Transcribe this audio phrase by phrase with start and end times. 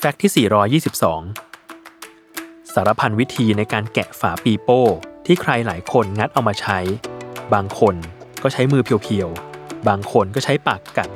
[0.00, 0.32] fact ที่
[0.88, 4.82] 422 สารพันวิธีในการแกะฝาปีโป้
[5.26, 6.78] ที่ใครหลายคนงัดเอามาใช้
[7.54, 7.94] บางคน
[8.42, 11.08] ก็ใช้มือ pure ๆ บางคนก็ใช้ปากกัด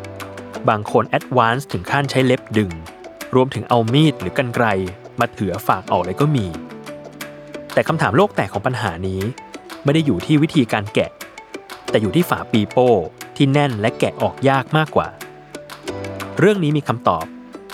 [0.68, 2.70] บางคน advance ถึงขั้นใช้เล็บดึง
[3.34, 4.66] รวมถึงเอามีดหรือกรรไกร
[5.20, 6.46] มาเถือฝาออกเลยก็มี
[7.72, 9.20] แต่คำถามโลกแตกของปัญหานี้
[9.84, 11.10] ไม่ได้อยู่ที่วิธีการแกะ
[11.90, 12.90] แต่อยู่ที่ฝาปีโป้
[13.36, 15.08] ที่แน่นและแกะออกยากมากกว่า
[16.38, 17.26] เรื่องนี้มีคำตอบ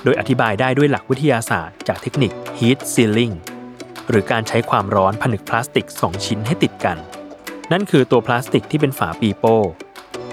[0.05, 3.35] โดยอธิบายได้ด้วยหลักวิทยาศาสตร์จากเทคนิค heat sealing
[4.09, 6.99] หรือการใช้ความร้อนผนึกพลาสติก 2 ชิ้นให้ติดกัน
[7.73, 9.57] นั่นคือตัวพลาสติกที่เป็นฝาปีโป้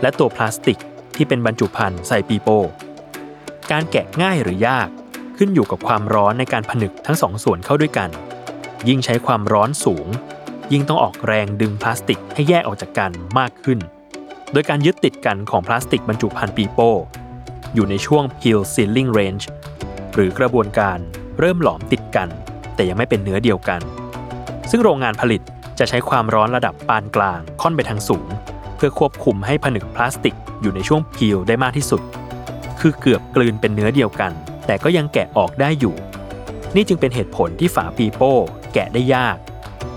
[0.02, 0.80] และตัวพลาสติก
[1.16, 2.60] ที่เป็นบรรจุภัณฑ์ใส่ปีโป้
[3.72, 4.90] การแกะง่ายหรือยาก
[5.38, 8.10] ขึ้นอยู่กับความร้อนในการผนึกทั้งสองส่วนเข้าด้วยกัน
[8.88, 10.08] ยิ่งใช้ความร้อนสูง
[10.72, 13.80] ยิ่งต้องออกแรงดึงพลาสติกให้แยกออกจากกันมากขึ้น
[14.52, 16.92] โดยการยึดติดกันของพลาสติกบรรจุภัณฑ์ปีโป้
[17.76, 19.46] อยู่ในช่วง peel sealing range
[20.14, 20.98] หรือกระบวนการ
[21.40, 22.30] เริ่มหลอมติดกัน
[22.76, 23.82] แต่ยังไม่เป็นเนื้อเดียวกัน
[24.70, 25.42] ซึ่งโรงงานผลิต
[25.80, 28.28] จะใช้ความร้อนระดับปานกลางค่อนไปทางสูง
[28.76, 32.02] เพื่อควบคุมให้ผนึกพลาสติกอยู่ในช่วง peel ได้มากที่สุด
[32.80, 34.32] คือเกือบกลืนเป็นเนื้อเดียวกัน
[34.66, 35.96] แต่ก็ยังแกะออกได้อยู่
[36.76, 38.34] นี่จึงเป็นเหตุผลที่ฝาปีโป้
[38.74, 39.38] แกะได้ยาก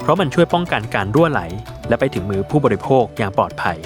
[0.01, 1.43] เพราะมันช่วยป้องกันการรั่วไหล
[1.89, 3.79] และไปถึงมือผู้บริโภคอย่างปลอดภัย